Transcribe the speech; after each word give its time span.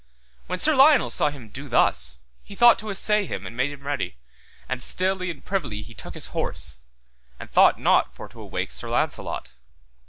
When 0.47 0.57
Sir 0.57 0.75
Lionel 0.75 1.11
saw 1.11 1.29
him 1.29 1.49
do 1.49 1.67
thus, 1.69 2.17
he 2.41 2.55
thought 2.55 2.79
to 2.79 2.89
assay 2.89 3.27
him, 3.27 3.45
and 3.45 3.55
made 3.55 3.71
him 3.71 3.85
ready, 3.85 4.15
and 4.67 4.81
stilly 4.81 5.29
and 5.29 5.45
privily 5.45 5.83
he 5.83 5.93
took 5.93 6.15
his 6.15 6.33
horse, 6.33 6.75
and 7.39 7.47
thought 7.51 7.79
not 7.79 8.15
for 8.15 8.27
to 8.29 8.41
awake 8.41 8.71
Sir 8.71 8.89
Launcelot. 8.89 9.49